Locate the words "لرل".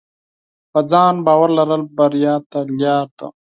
1.59-1.83